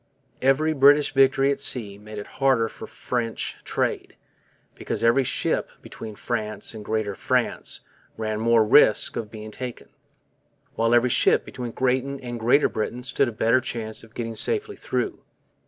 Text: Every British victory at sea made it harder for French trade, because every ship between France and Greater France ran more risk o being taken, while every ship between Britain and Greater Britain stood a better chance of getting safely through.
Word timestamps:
Every 0.41 0.73
British 0.73 1.13
victory 1.13 1.51
at 1.51 1.61
sea 1.61 1.99
made 1.99 2.17
it 2.17 2.25
harder 2.41 2.67
for 2.67 2.87
French 2.87 3.57
trade, 3.63 4.15
because 4.73 5.03
every 5.03 5.23
ship 5.23 5.69
between 5.83 6.15
France 6.15 6.73
and 6.73 6.83
Greater 6.83 7.13
France 7.13 7.81
ran 8.17 8.39
more 8.39 8.63
risk 8.65 9.15
o 9.15 9.21
being 9.23 9.51
taken, 9.51 9.89
while 10.73 10.95
every 10.95 11.11
ship 11.11 11.45
between 11.45 11.69
Britain 11.69 12.19
and 12.19 12.39
Greater 12.39 12.67
Britain 12.67 13.03
stood 13.03 13.27
a 13.27 13.31
better 13.31 13.59
chance 13.61 14.03
of 14.03 14.15
getting 14.15 14.33
safely 14.33 14.75
through. 14.75 15.19